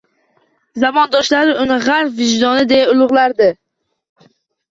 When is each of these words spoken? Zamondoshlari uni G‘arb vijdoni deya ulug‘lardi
Zamondoshlari 0.83 1.51
uni 1.63 1.77
G‘arb 1.83 2.17
vijdoni 2.21 2.65
deya 2.73 2.87
ulug‘lardi 2.95 3.51